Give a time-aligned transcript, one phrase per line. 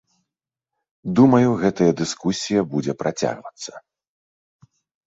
[1.19, 3.71] Думаю, гэта дыскусія будзе працягвацца.